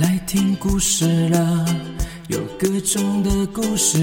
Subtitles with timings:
[0.00, 1.66] 来听故事了，
[2.28, 3.98] 有各种的故事，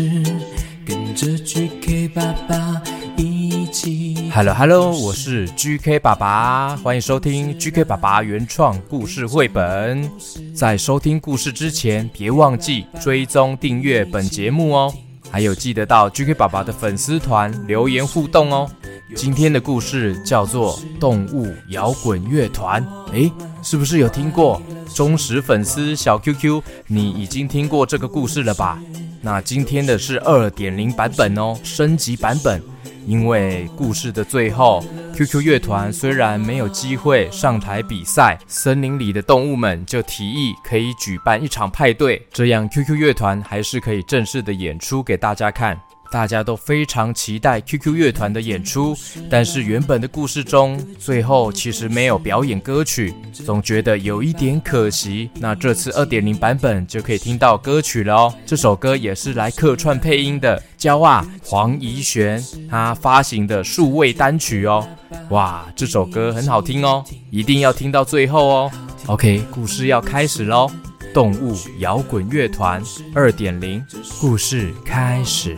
[0.86, 2.82] 跟着 GK 爸爸
[3.16, 4.30] 一起。
[4.34, 10.10] Hello Hello，我是 GK 爸爸，欢迎收听 GK 爸爸原创故事绘本。
[10.54, 14.94] 在收听故事之前，别忘记追踪订阅本节目哦，
[15.32, 18.70] 还有记得到 GK 爸爸的粉丝团留言互动哦。
[19.14, 24.60] 今天的故事叫做《动物摇滚乐团》，诶，是不是有听过？
[24.94, 28.82] 忠实粉丝小 QQ，你已经听过这个故事了吧？
[29.22, 32.62] 那今天的是二点零版本哦，升级版本。
[33.06, 45.80] 因为故事的最后，QQ 乐团虽然没有机会上台比赛，森林里的动物们就提议可以举办一场派对，这样 QQ 乐团还是可以正式的演出给大家看。
[46.16, 48.96] 大家都非常期待 QQ 乐团的演出，
[49.30, 55.30] 但是原本的故事中，最后其实没有表演歌曲，总觉得有一点可惜。
[55.36, 58.34] 那这次2.0版本就可以听到歌曲了哦。
[58.46, 64.88] 这首歌也是来客串配音的焦啊黄怡璇，他发行的数位单曲哦。
[65.32, 68.72] 哇，这首歌很好听哦，一定要听到最后哦。
[69.08, 70.72] OK，故事要开始喽，
[71.14, 72.82] 动物摇滚乐团
[73.14, 73.84] 2.0，
[74.22, 75.58] 故事开始。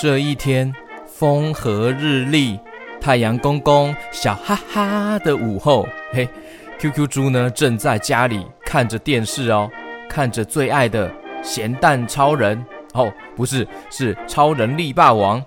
[0.00, 0.72] 这一天，
[1.08, 2.56] 风和日丽，
[3.00, 6.28] 太阳公公笑哈哈的午后，嘿
[6.78, 9.68] ，QQ 猪呢正在家里看着电视哦，
[10.08, 12.64] 看着最爱的咸蛋超人。
[12.94, 15.44] 哦，不是，是超人力霸王，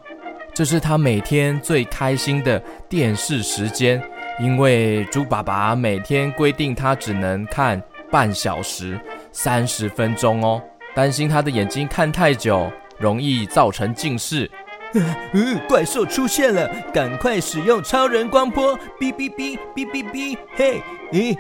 [0.54, 4.04] 这是他每天最开心的电视时间，
[4.42, 9.00] 因为猪爸爸每天规定他只能看半小时，
[9.32, 10.62] 三十分钟哦，
[10.94, 12.70] 担心他的眼睛看太久。
[13.02, 14.50] 容易造成近视。
[15.34, 18.78] 嗯，怪兽出现了，赶快使用超人光波！
[19.00, 20.38] 哔哔哔哔哔哔！
[20.56, 20.82] 嘿，
[21.14, 21.38] 咦，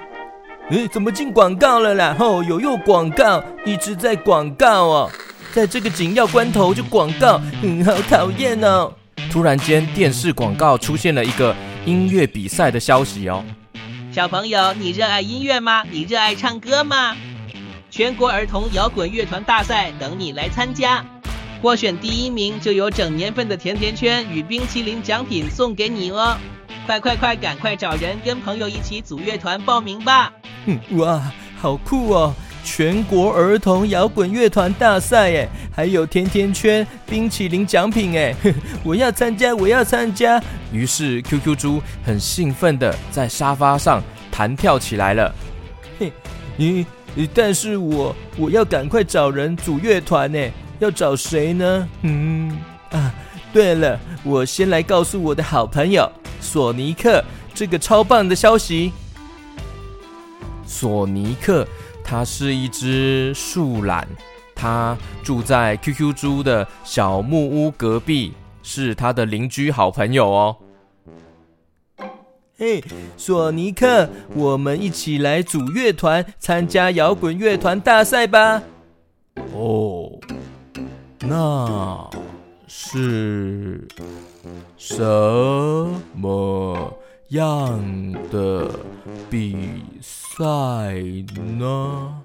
[0.69, 2.15] 咦，怎么进广告了啦？
[2.17, 5.11] 哦，有又广告，一直在广告哦，
[5.53, 8.91] 在这个紧要关头就广告，嗯，好讨厌哦。
[9.29, 11.53] 突然间，电视广告出现了一个
[11.85, 13.43] 音乐比赛的消息哦。
[14.13, 15.83] 小朋友，你热爱音乐吗？
[15.91, 17.15] 你热爱唱歌吗？
[17.89, 21.05] 全国儿童摇滚乐团大赛等你来参加。
[21.61, 26.35] 获选第一名就有整年份的甜甜圈与冰淇淋奖品送给你哦！
[26.87, 30.33] 快快快，赶快找人跟朋友一起组乐团报名吧！
[30.65, 32.33] 嗯，哇，好酷哦！
[32.63, 38.35] 全国儿童摇滚乐团大赛哎，还有甜甜圈、冰淇淋奖品哎，
[38.83, 40.41] 我要参加，我要参加！
[40.73, 44.01] 于是 QQ 猪很兴奋的在沙发上
[44.31, 45.33] 弹跳起来了。
[45.99, 46.11] 嘿，
[46.55, 46.85] 你，
[47.33, 50.39] 但是我我要赶快找人组乐团呢。
[50.81, 51.87] 要找谁呢？
[52.01, 52.57] 嗯
[52.89, 53.13] 啊，
[53.53, 58.91] 对了，我先来告诉我的好朋友索尼克这个超棒的消息。
[60.65, 61.67] 索尼克，
[62.03, 64.07] 他是一只树懒，
[64.55, 68.33] 他住在 QQ 猪的小木屋隔壁，
[68.63, 70.57] 是他的邻居好朋友哦。
[72.57, 72.83] 嘿，
[73.17, 78.63] 索尼克，我们一起来组乐团，参加摇滚乐团大赛吧。
[79.53, 80.09] 哦。
[81.23, 82.09] 那
[82.67, 83.87] 是
[84.75, 85.03] 什
[86.15, 86.93] 么
[87.29, 87.79] 样
[88.31, 88.69] 的
[89.29, 90.43] 比赛
[91.59, 92.23] 呢？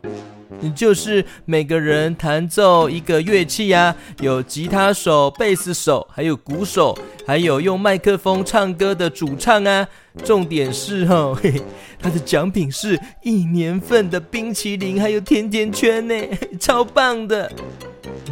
[0.75, 6.97] 就是每个人弹奏一个乐器呀，有吉他手、贝斯手，还有鼓手，
[7.27, 9.87] 还有用麦克风唱歌的主唱啊。
[10.25, 11.63] 重点是哦，嘿 嘿，
[12.01, 16.15] 他的奖品是一年份的冰淇淋，还有甜甜圈呢，
[16.59, 17.53] 超棒的。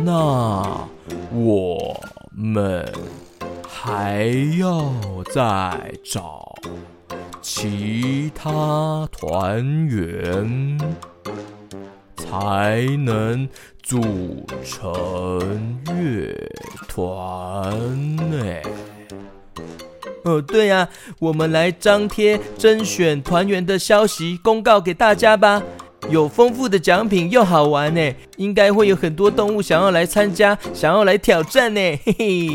[0.01, 0.89] 那
[1.33, 2.01] 我
[2.35, 2.91] 们
[3.69, 4.27] 还
[4.59, 4.91] 要
[5.33, 6.55] 再找
[7.43, 10.79] 其他团员
[12.31, 13.47] 才能
[13.83, 16.35] 组成乐
[16.89, 18.45] 团呢。
[20.25, 20.89] 哦，对呀，
[21.19, 25.63] 我们来张贴甄选团员的消息公告给大家吧。
[26.11, 31.81] 有丰富的奖品又好玩呢，应该会有很多动物想要来参加，想要来挑战呢。
[32.05, 32.51] 嘿嘿，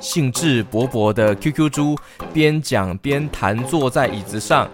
[0.00, 1.96] 兴致勃勃的 QQ 猪
[2.32, 4.68] 边讲边弹坐在椅子上，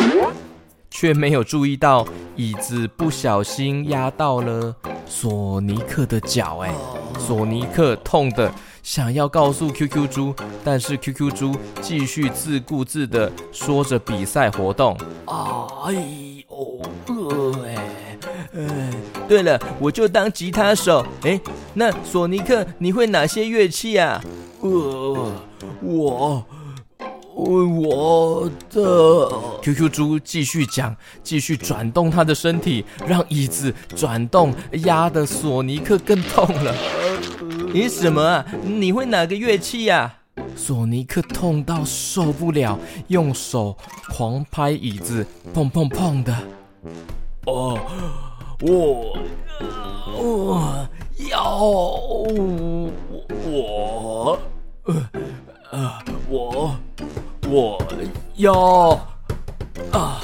[0.94, 2.06] 却没有注意到
[2.36, 4.72] 椅子不小心压到了
[5.08, 6.58] 索尼克的脚。
[6.62, 6.72] 哎，
[7.18, 8.48] 索尼克痛的
[8.80, 10.32] 想要告诉 QQ 猪，
[10.62, 14.96] 但是 QQ 猪继续自顾自的说着比赛活动。
[15.26, 15.92] 哎
[16.48, 17.74] 呦，呃，哎。
[18.56, 18.90] 哎，
[19.26, 21.04] 对了，我就当吉他手。
[21.22, 21.38] 哎，
[21.74, 24.22] 那索尼克，你会哪些乐器啊？
[24.60, 25.32] 呃，
[25.82, 26.44] 我。
[27.34, 29.28] 我的
[29.60, 34.54] QQ 猪继续讲，继续转动他的身体，让椅子转动，
[34.84, 36.74] 压得索尼克更痛了。
[37.72, 38.46] 你什么啊？
[38.62, 40.14] 你会哪个乐器呀？
[40.56, 42.78] 索尼克痛到受不了，
[43.08, 43.76] 用手
[44.10, 46.36] 狂拍椅子，砰砰砰的。
[47.46, 47.78] 哦，
[48.60, 49.18] 我，
[50.16, 50.88] 我
[51.28, 51.64] 要
[53.44, 54.38] 我，
[54.84, 55.10] 呃
[55.72, 55.92] 呃，
[56.28, 56.76] 我。
[57.54, 57.80] 我
[58.34, 58.52] 要
[59.92, 60.20] 啊，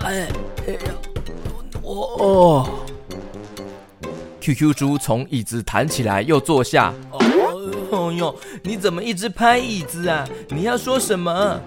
[0.00, 0.28] 哎
[0.66, 0.80] 哎呀，
[1.80, 2.68] 我
[4.38, 6.92] QQ 猪从椅子弹起来又坐下。
[7.90, 10.28] 哦哟，你怎么一直拍椅子啊？
[10.50, 11.58] 你要说什么？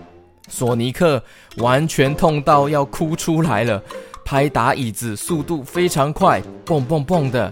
[0.48, 1.24] 索尼克
[1.58, 3.82] 完全痛到要哭出来了，
[4.24, 7.52] 拍打椅子速度非常快，蹦蹦蹦的。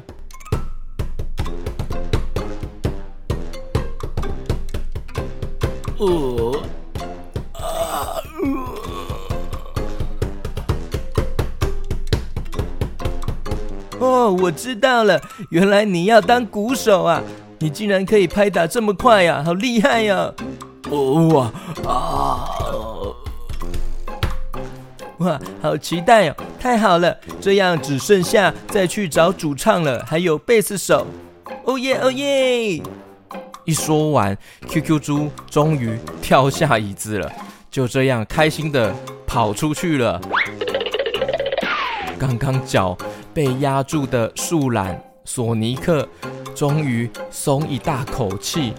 [5.97, 6.61] 呃。
[13.99, 15.19] 哦，我知道了，
[15.49, 17.21] 原来你要当鼓手啊！
[17.59, 20.31] 你竟然可以拍打这么快呀，好厉害呀！
[20.89, 21.51] 哦啊
[21.85, 22.47] 啊！
[25.17, 26.35] 哇，好期待哦！
[26.57, 31.05] 太好了，这样只剩下再去找主唱了，还有贝斯手。
[31.65, 32.81] 哦耶哦耶！
[33.65, 34.37] 一说完
[34.69, 37.29] ，QQ 猪终于跳下椅子了，
[37.69, 38.95] 就这样开心的
[39.27, 40.21] 跑出去了。
[42.17, 42.97] 刚刚脚。
[43.39, 46.06] 被压住的树懒索尼克
[46.53, 48.74] 终于松一大口气。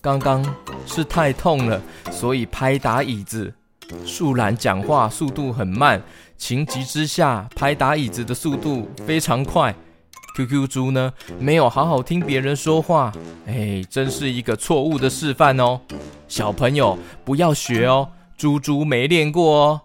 [0.00, 0.40] 刚刚
[0.86, 1.82] 是太痛了，
[2.12, 3.52] 所以拍打椅子。
[4.06, 6.00] 树懒讲话速度很慢，
[6.38, 9.74] 情急之下拍打椅子的速度非常快。
[10.36, 13.12] QQ 猪呢，没有好好听别人说话，
[13.48, 15.80] 哎，真是一个错误的示范哦。
[16.28, 19.80] 小朋友不要学哦，猪猪没练过哦。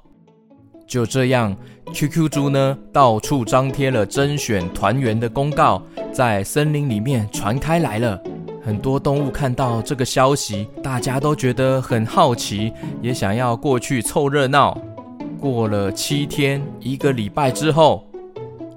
[0.90, 1.56] 就这样。
[1.94, 5.82] QQ 猪呢，到处张贴了甄选团员的公告，
[6.12, 8.22] 在森林里面传开来了。
[8.62, 12.72] 很多动物看到这个消息，大家都觉得很好奇，
[13.02, 14.78] 也想要过去凑热闹。
[15.40, 18.06] 过了七天，一个礼拜之后，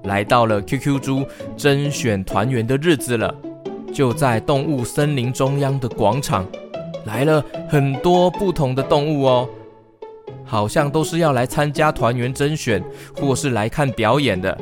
[0.05, 1.25] 来到了 QQ 猪
[1.57, 3.35] 甄选团员的日子了。
[3.93, 6.47] 就在动物森林中央的广场，
[7.05, 9.47] 来了很多不同的动物哦。
[10.53, 12.85] 好像都是要来参加团员甄选，
[13.17, 14.55] 或是来看表演的。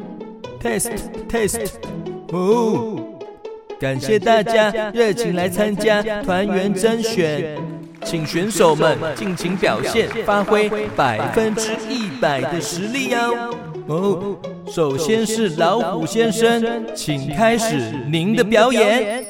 [0.63, 0.93] Test
[1.29, 1.67] test，
[2.29, 3.01] 哦，
[3.81, 7.59] 感谢大家热情来参加团员甄选，
[8.05, 13.51] 请选手们尽情表现，发挥百分之一百的实力哦。
[13.89, 14.37] 哦，
[14.71, 19.27] 首先是老虎先生，请开始您的表演。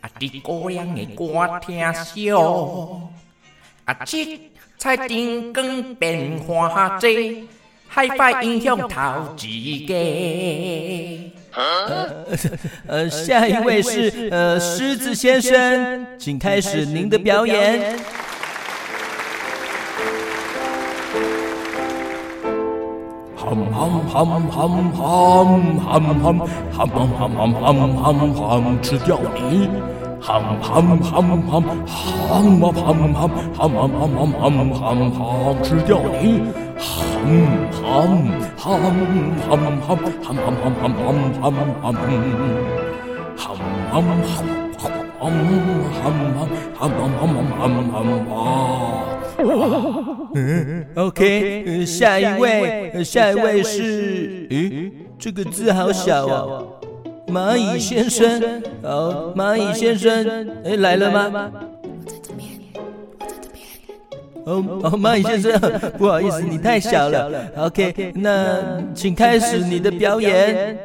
[0.00, 0.10] 啊！
[0.18, 1.24] 啲姑娘的歌
[1.60, 3.10] 听少，
[3.84, 3.94] 啊！
[4.04, 7.08] 七彩灯光变化多，
[7.86, 9.94] 害怕影响头一个。
[11.52, 12.26] 呃，
[12.86, 17.98] 呃，下一位是呃狮子先生，请开始您的表演。
[28.82, 29.68] 吃掉你！
[30.20, 32.00] 喊喊喊喊喊喊
[32.60, 34.82] 喊喊喊喊喊
[35.12, 35.20] 喊
[35.62, 36.42] 吃掉你！
[36.78, 36.88] 喊
[37.70, 38.08] 喊
[38.56, 38.74] 喊
[39.38, 41.66] 喊喊喊喊喊喊喊喊喊喊
[47.50, 50.09] 喊喊喊
[50.94, 56.68] OK，下一位，下一位是，咦，这个字好小哦，
[57.26, 60.24] 蚂蚁先生，好，蚂蚁先生，
[60.64, 61.50] 诶，来了吗？
[61.82, 62.48] 我在这边，
[63.18, 63.64] 我在这边。
[64.44, 65.58] 哦哦，蚂蚁先生，
[65.98, 67.30] 不好意思，你太小了。
[67.56, 70.78] OK，那请开始你的表演。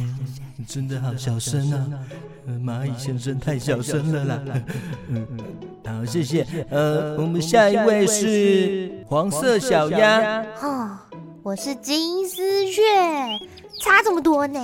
[0.00, 1.88] 嗯，真的好小声啊！
[2.64, 4.42] 蚂蚁先生太小声了啦。
[5.08, 5.26] 嗯，
[5.84, 6.46] 好，谢谢。
[6.70, 10.42] 呃，我们下一位是黄色小鸭。
[10.62, 10.96] 哦，
[11.42, 12.82] 我是金丝雀，
[13.80, 14.60] 差这么多呢。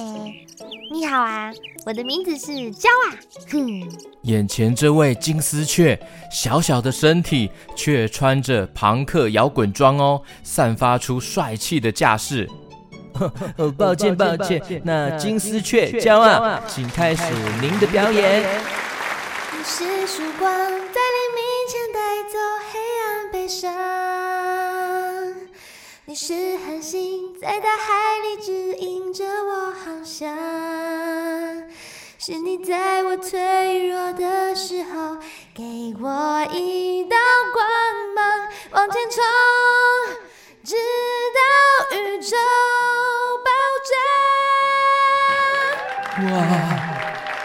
[0.92, 1.52] 你好啊，
[1.84, 3.16] 我的名字是娇啊。
[3.50, 3.82] 哼，
[4.22, 5.98] 眼前这位金丝雀，
[6.30, 12.48] 小小的身体却穿着庞克摇滚装哦，散发出帅气的架势。
[13.58, 17.22] 哦，抱歉抱歉，那金丝雀骄傲，请开始
[17.60, 18.42] 您的表演。
[19.52, 22.38] 你是曙光，在黎明前带走
[22.72, 23.72] 黑暗悲伤。
[26.06, 26.34] 你是
[26.66, 30.36] 恒星，在大海里指引着我航向。
[32.18, 35.16] 是你在我脆弱的时候，
[35.54, 37.16] 给我一道
[37.52, 37.64] 光
[38.14, 39.22] 芒，往前冲，
[40.64, 40.74] 直
[41.34, 42.36] 到宇宙
[46.34, 46.44] 哇，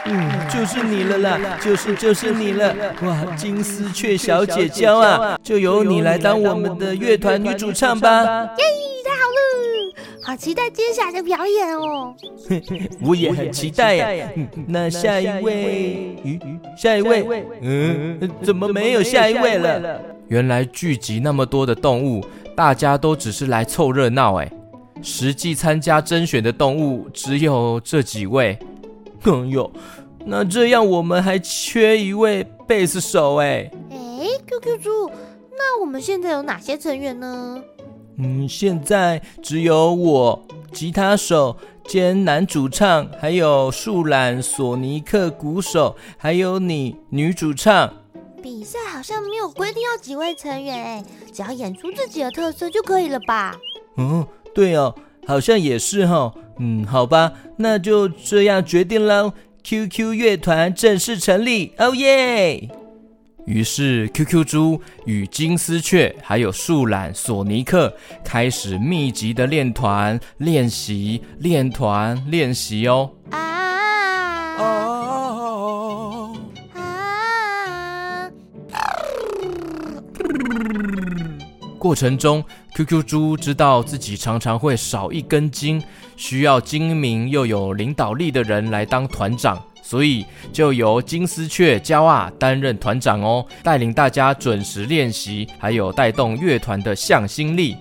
[0.05, 2.73] 嗯，就是你了啦，就是就是你了。
[3.03, 8.23] 哇，金丝雀小姐骄啊，就由你来当我们的乐团女主唱吧。
[8.23, 8.63] 耶，
[9.05, 9.93] 太好了，
[10.23, 12.15] 好期待接下来的表演哦。
[13.05, 14.27] 我也很期待呀。
[14.65, 16.15] 那下一位，
[16.75, 20.01] 下一位，嗯，怎么没有下一位了？
[20.29, 24.51] 原来聚集那么多的动物，大家都只是来凑热闹哎。
[25.01, 28.57] 实际参加甄选的动物只有这几位。
[29.23, 29.71] 哎呦，
[30.25, 33.69] 那这样我们还缺一位贝斯手哎。
[33.89, 35.09] 哎，QQ 猪，
[35.51, 37.61] 那我们现在有哪些成员呢？
[38.17, 47.93] 嗯，现在只有我，吉他手兼男主唱，还有树懒、索尼克鼓手，还有你女主唱。
[48.41, 53.57] 比赛好像没有规定要几位成员哎，只要演出自己的特色就可以了吧？
[53.97, 54.93] 嗯，对哦，
[55.29, 56.33] 好像也是哈、哦。
[56.57, 59.31] 嗯，好吧，那就这样决定喽。
[59.63, 62.67] QQ 乐团正式成立，哦耶！
[63.45, 73.11] 于是，QQ 猪与金丝雀还有树懒索尼克开始密集的练团练习，练团练习哦。
[81.79, 82.43] 过程中
[82.75, 85.81] ，QQ 猪知道自己常常会少一根筋，
[86.17, 89.59] 需要精明又有领导力的人来当团长。
[89.81, 97.75] 所以就由金丝雀骄啊担任团长哦，带领大家准时练习，还有带动乐团的向心力。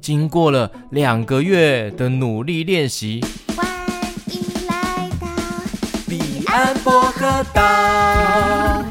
[0.00, 3.20] 经过了两个月的努力练习，
[3.56, 3.66] 欢
[4.28, 5.26] 迎来到
[6.06, 8.84] 彼岸薄荷岛，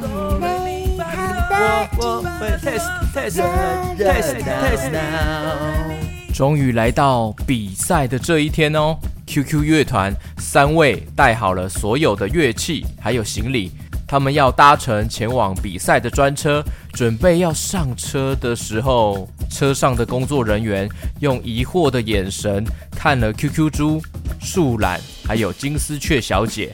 [6.33, 8.97] 终于来到比赛的这一天哦。
[9.27, 13.71] QQ 乐团三位带好了所有的乐器，还有行李，
[14.07, 16.63] 他们要搭乘前往比赛的专车。
[16.93, 24.01] 准备要上车的时候，车上的工作人员用疑惑的眼神看了 QQ 猪、
[24.41, 26.73] 树懒，还有金丝雀小姐。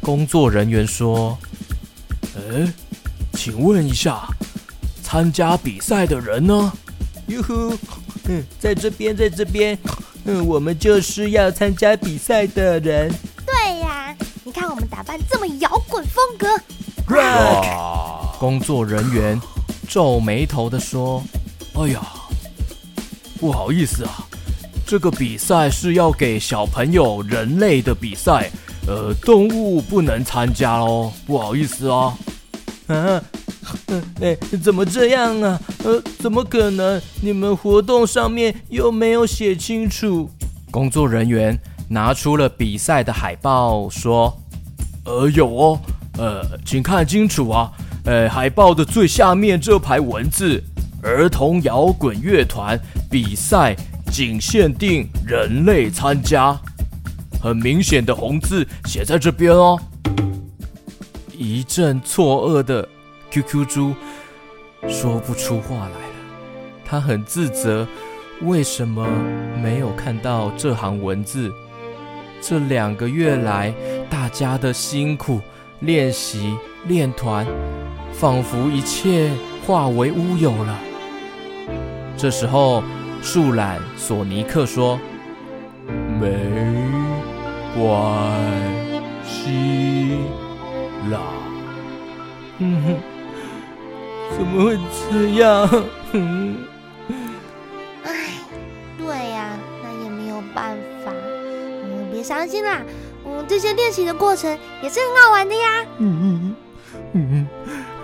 [0.00, 1.38] 工作人员说
[2.34, 2.72] ：“哎，
[3.34, 4.26] 请问一下，
[5.10, 6.70] 参加比赛的人呢
[7.28, 7.74] ？”“哟呼，
[8.28, 9.76] 嗯，在这边，在这边。”
[10.26, 13.10] 嗯，我们就是要参加比赛的人。
[13.46, 16.46] 对呀，你看我们打扮这么摇滚风格。
[17.16, 18.36] 哇！
[18.38, 19.40] 工作人员
[19.88, 21.24] 皱眉头的说
[21.72, 22.02] ：“哎呀，
[23.40, 24.26] 不好意思啊，
[24.86, 28.50] 这个比赛是要给小朋友人类的比赛，
[28.86, 32.14] 呃，动物不能参加哦，不好意思啊。”
[33.88, 34.02] 啊。
[34.20, 35.60] 哎，怎么这样啊？
[35.84, 37.00] 呃，怎么可能？
[37.20, 40.30] 你们活动上面又没有写清楚。
[40.70, 44.36] 工作人员拿出了比赛的海报，说
[45.04, 45.80] ：“呃，有哦，
[46.18, 47.72] 呃，请看清楚啊。
[48.04, 50.62] 呃，海报的最下面这排文字：
[51.02, 52.78] 儿童摇滚乐团
[53.10, 53.74] 比赛
[54.10, 56.58] 仅限定人类参加。
[57.40, 59.80] 很明显的红字写在这边哦。”
[61.36, 62.86] 一阵错愕的。
[63.30, 63.94] QQ 猪
[64.88, 66.14] 说不出话来了，
[66.84, 67.86] 他很自责，
[68.42, 69.06] 为什么
[69.62, 71.52] 没有看到这行文字？
[72.40, 73.74] 这两个月来，
[74.08, 75.40] 大家的辛苦
[75.80, 76.56] 练习
[76.86, 77.44] 练团，
[78.12, 79.30] 仿佛一切
[79.66, 80.78] 化为乌有了。
[82.16, 82.82] 这时候，
[83.20, 84.98] 树懒索尼克说
[86.20, 86.30] ：“没
[87.74, 88.32] 关
[89.24, 90.18] 系
[91.10, 91.20] 啦。
[92.58, 93.17] ”嗯哼。
[94.38, 94.78] 怎么会
[95.10, 95.68] 这样？
[98.04, 98.38] 哎，
[98.96, 101.12] 对呀、那也没有办法。
[101.12, 102.80] 嗯，别伤心啦。
[103.26, 105.84] 嗯，这些练习的过程也是很好玩的呀。
[105.98, 106.54] 嗯
[107.12, 107.48] 嗯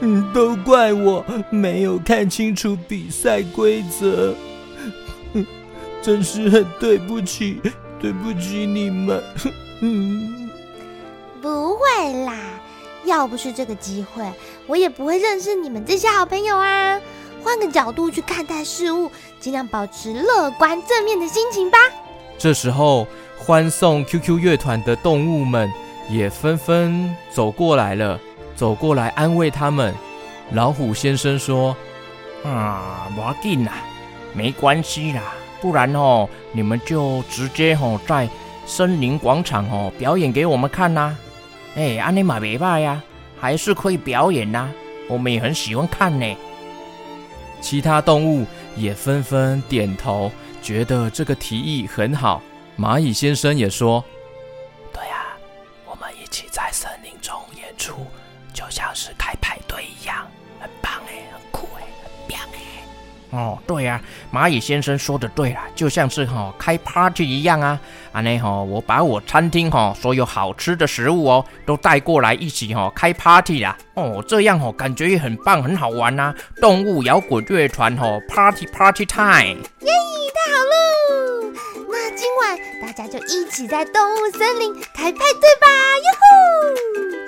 [0.01, 4.35] 嗯，都怪我没有看清楚比赛规则，
[6.03, 7.61] 真是很对不起，
[8.01, 9.23] 对不起你们。
[9.81, 10.51] 嗯，
[11.41, 12.35] 不会啦。
[13.05, 14.25] 要不是这个机会，
[14.67, 17.01] 我也不会认识你们这些好朋友啊！
[17.43, 21.79] 换个角度去看待事物，尽量保持乐观正面的心情吧。
[22.39, 23.07] 这时候，
[23.39, 25.71] 欢送 QQ 乐团的动物们
[26.09, 28.19] 也纷纷走过来了，
[28.57, 29.95] 走过来安慰他们。
[30.53, 31.77] 老虎先生说
[32.45, 33.75] ：“啊，不要紧啦，
[34.33, 38.29] 没关系啦，不然哦，你们就直接哦在
[38.67, 41.15] 森林广场哦表演给我们看呐。
[41.77, 43.03] 哎，安尼嘛袂歹呀，
[43.41, 44.69] 还是可以表演呐，
[45.09, 46.37] 我们也很喜欢看呢。”
[47.61, 50.31] 其他动物也纷纷点头，
[50.63, 52.43] 觉得这个提议很好。
[52.79, 54.05] 蚂蚁先生也说
[54.93, 55.37] ：“对啊，
[55.87, 58.07] 我们一起在森林中演出，
[58.53, 59.11] 就像是
[63.35, 64.01] 哦，对呀，
[64.33, 67.79] 蚂蚁先生说的对了，就像是哈、开 party 一样啊！
[68.13, 73.77] 啊，那哈，我把我餐厅哈所有好吃的食物哦都带过来一起哈、开 party 啦！
[73.95, 76.35] 哦，这样哦感觉也很棒，很好玩呐、啊！
[76.61, 79.59] 动物摇滚乐团哈、party party time！
[79.81, 79.93] 耶，
[80.35, 81.53] 太好喽！
[81.91, 85.67] 那今晚大家就一起在动物森林开派对吧！
[86.05, 87.24] 哟吼，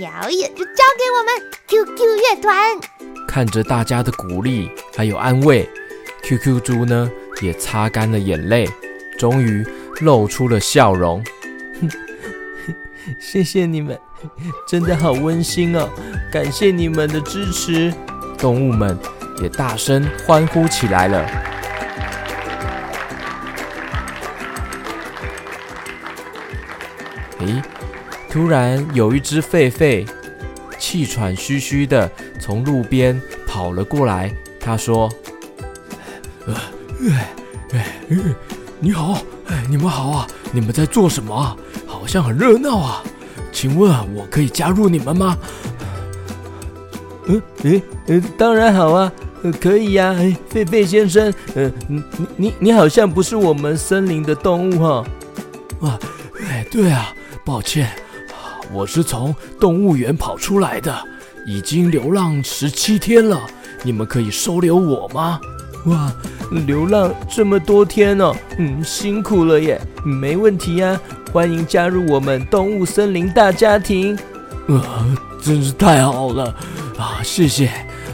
[0.00, 1.34] 表演就交给我们
[1.68, 2.56] QQ 乐团。
[3.28, 5.68] 看着大家的鼓励还有安慰
[6.22, 7.10] ，QQ 猪呢
[7.42, 8.66] 也擦干了眼泪，
[9.18, 9.62] 终于
[10.00, 11.22] 露出了笑容。
[13.20, 14.00] 谢谢你们，
[14.66, 15.86] 真的好温馨哦！
[16.32, 17.92] 感谢你们的支持，
[18.38, 18.98] 动物们
[19.42, 21.26] 也大声欢呼起来了。
[27.40, 27.62] 诶，
[28.30, 30.06] 突然有一只狒狒。
[30.78, 32.10] 气喘吁吁的
[32.40, 35.12] 从路边跑了过来，他说
[36.48, 36.54] ：“呃，
[37.04, 37.34] 哎，
[37.74, 38.00] 哎，
[38.78, 41.54] 你好，哎，你们好啊，你们在做什么啊？
[41.86, 43.02] 好像很热闹啊，
[43.52, 45.36] 请问我可以加入你们吗
[47.28, 52.02] ？”“嗯，哎，呃，当然好啊，呃，可以呀，哎，狒狒先生，呃，你
[52.36, 55.04] 你你好像不是我们森林的动物哈
[55.86, 55.98] ？”“啊，
[56.48, 57.86] 哎，对啊，抱歉。”
[58.72, 60.96] 我是从动物园跑出来的，
[61.44, 63.40] 已经流浪十七天了。
[63.82, 65.40] 你们可以收留我吗？
[65.86, 66.12] 哇，
[66.66, 69.80] 流浪这么多天哦，嗯，辛苦了耶。
[70.04, 71.00] 没问题呀，
[71.32, 74.16] 欢迎加入我们动物森林大家庭。
[74.66, 74.82] 呃，
[75.42, 76.54] 真是太好了
[76.98, 77.20] 啊！
[77.24, 77.70] 谢谢。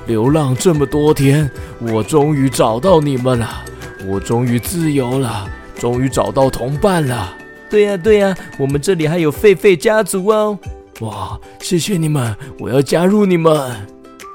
[0.07, 3.64] 流浪这么多天，我终于找到你们了，
[4.07, 7.35] 我终于自由了，终于找到同伴了。
[7.68, 10.59] 对呀对呀，我们这里还有狒狒家族哦！
[11.00, 13.87] 哇，谢谢你们，我要加入你们。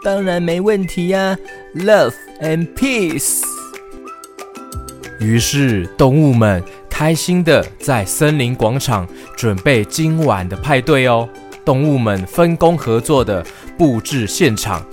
[0.04, 1.38] 当然没问题呀
[1.76, 3.42] ，Love and Peace。
[5.20, 11.28] 于是动物们开心的在森林广场准备今晚的派对哦。
[11.64, 13.46] 动物们分工合作的
[13.78, 14.84] 布置现场。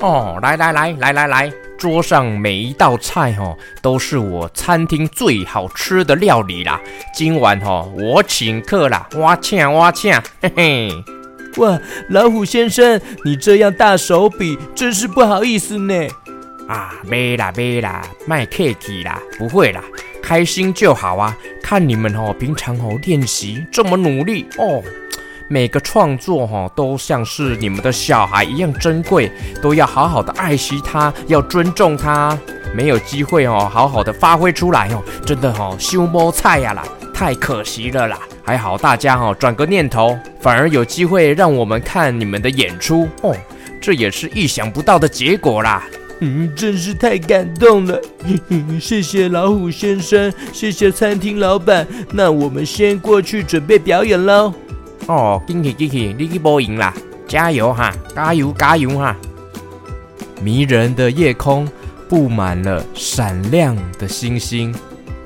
[0.00, 1.52] 哦，来来来来来来。
[1.78, 6.80] 桌上每一道菜哦，都是我餐厅最好吃的料理啦。
[7.14, 10.90] 今晚哦，我请客啦，哇请哇请，嘿嘿。
[11.56, 16.06] 哇，老虎先生，你这样大手笔，真是不好意思呢。
[16.68, 19.82] 啊，没啦没啦，卖客气啦，不会啦，
[20.22, 21.36] 开心就好啊。
[21.62, 24.82] 看你们哦，平常哦练习这么努力哦。
[25.48, 29.30] 每个创作哈都像是你们的小孩一样珍贵，
[29.62, 32.36] 都要好好的爱惜它，要尊重它。
[32.74, 36.82] 没有机会哦，好好的发挥出来哦，真的哦，羞摸菜呀啦，
[37.14, 38.18] 太可惜了啦。
[38.44, 43.34] 还好大家哈转个念头，反而有机会让我们看你们的演出哦，
[43.80, 45.84] 这也是意想不到的结果啦。
[46.20, 48.00] 嗯，真是太感动了。
[48.80, 51.86] 谢谢老虎先生，谢谢餐厅老板。
[52.12, 54.52] 那我们先过去准备表演喽。
[55.06, 56.92] 哦，恭喜恭喜，你去播赢啦！
[57.28, 59.16] 加油哈，加油加油哈！
[60.42, 61.68] 迷人的夜空
[62.08, 64.74] 布满了闪亮的星星，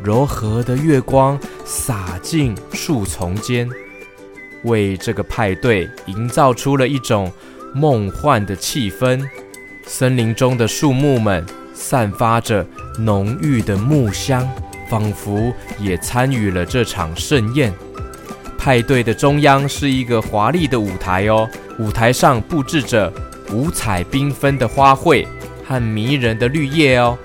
[0.02, 3.68] 柔和的月光洒进树丛间，
[4.64, 7.30] 为这个派对营造出了一种
[7.74, 9.22] 梦幻的气氛。
[9.86, 12.66] 森林中的树木们散发着
[12.98, 14.48] 浓郁的木香，
[14.88, 17.72] 仿佛也参与了这场盛宴。
[18.60, 23.10] 派对的中央是一个华丽的舞台哦，舞台上布置着
[23.50, 25.26] 五彩缤纷的花卉
[25.66, 27.16] 和迷人的绿叶哦。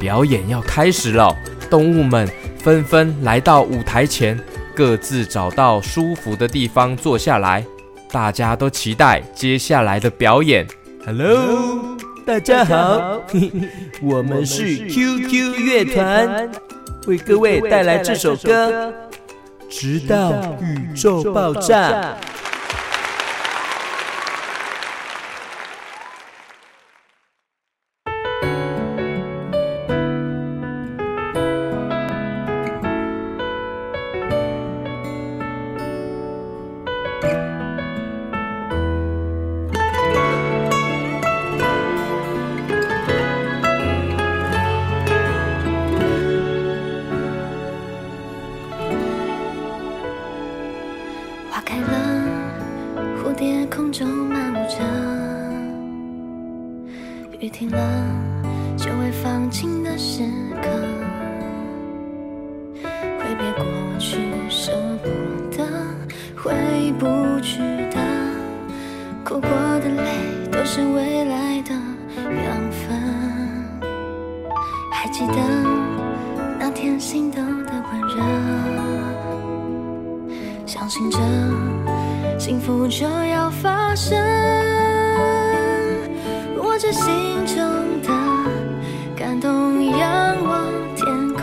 [0.00, 1.32] 表演要开始了，
[1.70, 4.36] 动物们纷纷来到舞台前，
[4.74, 7.64] 各自找到舒服的地方坐下来。
[8.10, 10.66] 大家都期待接下来的表演。
[11.06, 13.22] Hello，大家好，
[14.02, 16.50] 我们是 QQ 乐团，
[17.06, 18.92] 为各位带来这首歌。
[19.70, 22.16] 直到宇宙爆炸。
[82.60, 84.18] 幸福就要发生，
[86.58, 87.06] 握着心
[87.46, 87.56] 中
[88.02, 88.10] 的
[89.16, 91.42] 感动，仰望天空，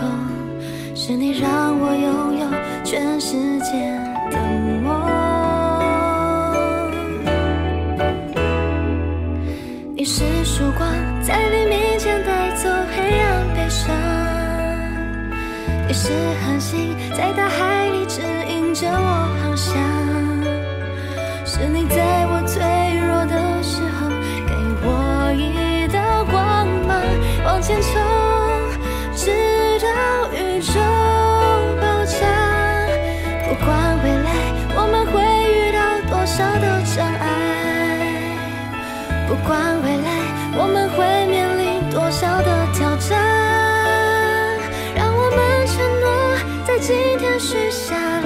[0.93, 2.45] 是你让我拥有
[2.83, 3.71] 全世界
[4.29, 4.37] 的
[4.83, 4.93] 梦。
[9.95, 10.87] 你是曙光，
[11.23, 13.91] 在黎明前带走黑暗悲伤；
[15.87, 16.11] 你是
[16.45, 19.96] 恒星，在大海里指引着我航向。
[21.57, 22.61] 是你在我脆
[23.01, 24.07] 弱的时候，
[24.45, 24.53] 给
[24.85, 24.87] 我
[25.33, 27.01] 一道光芒，
[27.45, 27.89] 往前冲，
[29.15, 29.31] 直
[29.81, 29.87] 到
[30.33, 30.79] 宇宙
[31.81, 32.15] 爆炸。
[33.41, 33.65] 不管
[34.03, 34.29] 未来
[34.75, 35.17] 我们会
[35.49, 36.65] 遇到多少的
[36.95, 37.25] 障碍，
[39.27, 40.09] 不管未来
[40.59, 43.17] 我们会面临多少的挑战，
[44.95, 46.05] 让我们承诺
[46.67, 48.16] 在今天许下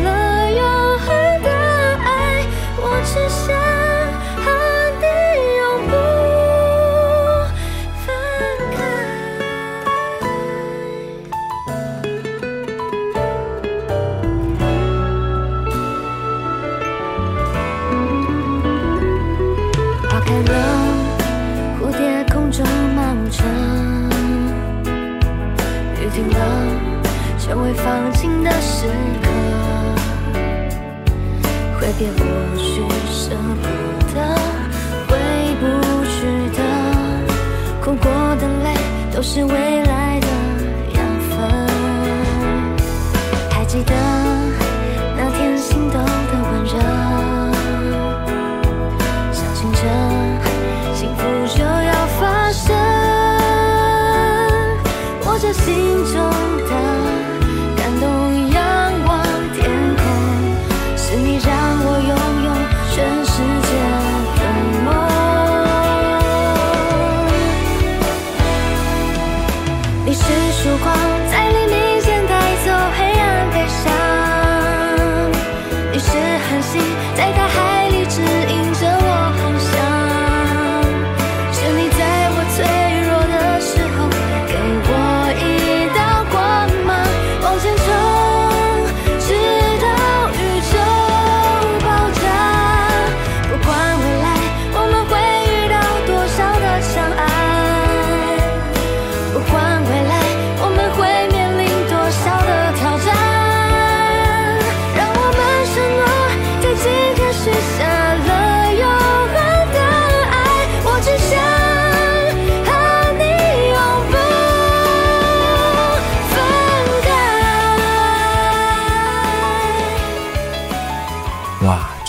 [32.02, 32.24] 也不
[32.58, 33.68] 去，舍不
[34.16, 34.36] 得，
[35.08, 35.12] 回
[35.60, 35.64] 不
[36.10, 36.18] 去
[36.58, 36.60] 的，
[37.80, 38.74] 哭过的泪
[39.14, 39.81] 都是为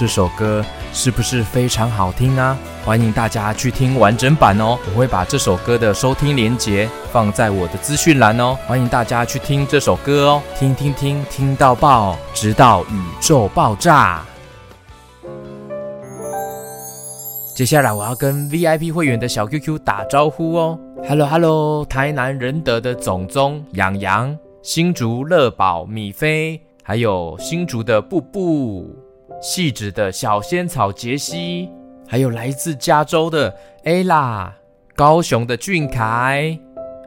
[0.02, 2.58] 这首歌是不是非常好听啊？
[2.84, 4.76] 欢迎大家去听完整版哦！
[4.92, 8.58] 我会把这首歌的收听连接放在我的资讯栏哦。
[8.66, 14.24] 欢迎大家去听这首歌哦，听听听，听到爆，直到宇宙爆炸。
[17.54, 20.76] 接下来我要跟 VIP 会员的小 QQ 打招呼哦。
[21.08, 29.01] Hello Hello，台南仁德的总宗洋洋，新竹乐宝米菲，还有新竹的布布。
[29.42, 31.68] 细致的小仙草杰西，
[32.08, 33.52] 还有来自加州的
[33.84, 34.52] Ella，
[34.94, 36.56] 高雄的俊凯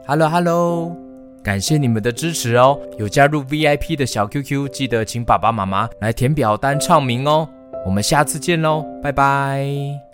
[0.05, 0.95] ，Hello Hello，
[1.41, 2.77] 感谢你们的支持哦！
[2.99, 7.47] 有加入 VIP 的小 QQ，记得请爸爸妈妈来填表单唱名哦。
[7.85, 10.04] 我们下次见喽，拜拜。